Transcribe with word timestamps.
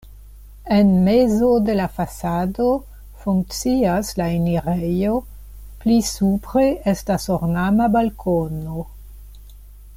En 0.75 0.93
mezo 1.07 1.49
de 1.65 1.73
la 1.75 1.85
fasado 1.97 2.69
funkcias 3.25 4.09
la 4.21 4.29
enirejo, 4.39 5.19
pli 5.83 5.99
supre 6.11 6.67
estas 6.95 7.31
ornama 7.37 7.91
balkono. 8.01 8.87